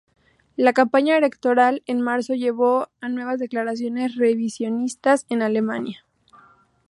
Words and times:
La 0.55 0.73
campaña 0.73 1.15
electoral 1.15 1.83
en 1.85 2.01
marzo 2.01 2.33
llevó 2.33 2.89
a 3.01 3.09
nuevas 3.09 3.37
declaraciones 3.37 4.15
revisionistas 4.15 5.27
en 5.29 5.43
Alemania. 5.43 6.03